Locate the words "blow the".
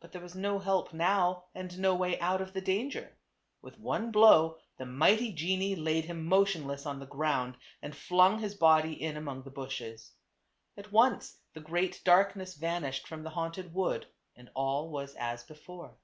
4.10-4.84